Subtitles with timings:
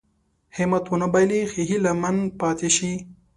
[0.57, 2.91] همت ونه بايلي هيله من پاتې شي.